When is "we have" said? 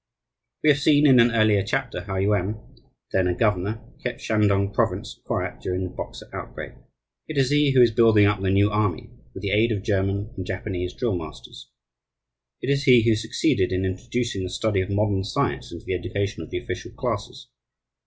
0.63-0.79